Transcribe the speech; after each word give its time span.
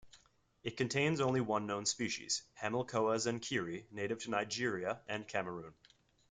It 0.63 0.77
contains 0.77 1.21
only 1.21 1.41
one 1.41 1.67
known 1.67 1.85
species, 1.85 2.41
Hamilcoa 2.59 3.17
zenkeri, 3.17 3.85
native 3.91 4.17
to 4.23 4.31
Nigeria 4.31 4.99
and 5.07 5.27
Cameroon. 5.27 5.75